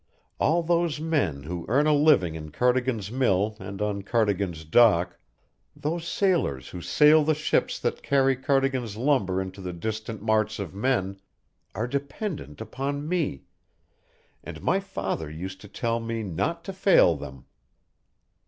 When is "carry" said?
8.01-8.35